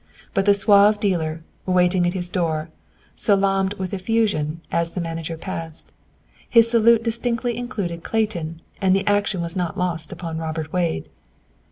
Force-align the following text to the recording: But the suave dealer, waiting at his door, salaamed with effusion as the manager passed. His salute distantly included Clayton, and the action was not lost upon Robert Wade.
But 0.33 0.45
the 0.45 0.55
suave 0.55 0.99
dealer, 0.99 1.43
waiting 1.67 2.07
at 2.07 2.15
his 2.15 2.27
door, 2.27 2.69
salaamed 3.15 3.75
with 3.75 3.93
effusion 3.93 4.61
as 4.71 4.95
the 4.95 4.99
manager 4.99 5.37
passed. 5.37 5.91
His 6.49 6.71
salute 6.71 7.03
distantly 7.03 7.55
included 7.55 8.01
Clayton, 8.03 8.63
and 8.81 8.95
the 8.95 9.05
action 9.05 9.41
was 9.43 9.55
not 9.55 9.77
lost 9.77 10.11
upon 10.11 10.39
Robert 10.39 10.73
Wade. 10.73 11.07